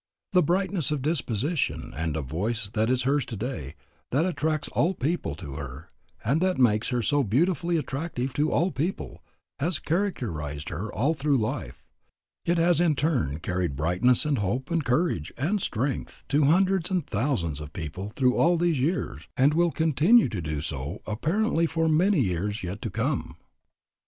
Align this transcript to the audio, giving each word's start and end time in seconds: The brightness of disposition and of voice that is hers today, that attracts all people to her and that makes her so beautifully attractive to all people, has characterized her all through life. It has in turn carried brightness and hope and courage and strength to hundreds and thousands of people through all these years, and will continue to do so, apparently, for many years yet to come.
The 0.33 0.41
brightness 0.41 0.89
of 0.89 1.03
disposition 1.03 1.93
and 1.95 2.17
of 2.17 2.25
voice 2.25 2.71
that 2.71 2.89
is 2.89 3.03
hers 3.03 3.23
today, 3.23 3.75
that 4.09 4.25
attracts 4.25 4.67
all 4.69 4.95
people 4.95 5.35
to 5.35 5.53
her 5.57 5.91
and 6.25 6.41
that 6.41 6.57
makes 6.57 6.87
her 6.89 7.03
so 7.03 7.23
beautifully 7.23 7.77
attractive 7.77 8.33
to 8.33 8.51
all 8.51 8.71
people, 8.71 9.21
has 9.59 9.77
characterized 9.77 10.69
her 10.69 10.91
all 10.91 11.13
through 11.13 11.37
life. 11.37 11.83
It 12.45 12.57
has 12.57 12.81
in 12.81 12.95
turn 12.95 13.41
carried 13.41 13.75
brightness 13.75 14.25
and 14.25 14.39
hope 14.39 14.71
and 14.71 14.83
courage 14.83 15.31
and 15.37 15.61
strength 15.61 16.25
to 16.29 16.45
hundreds 16.45 16.89
and 16.89 17.05
thousands 17.05 17.61
of 17.61 17.71
people 17.71 18.09
through 18.15 18.35
all 18.35 18.57
these 18.57 18.79
years, 18.79 19.27
and 19.37 19.53
will 19.53 19.69
continue 19.69 20.29
to 20.29 20.41
do 20.41 20.61
so, 20.61 21.03
apparently, 21.05 21.67
for 21.67 21.87
many 21.87 22.21
years 22.21 22.63
yet 22.63 22.81
to 22.81 22.89
come. 22.89 23.35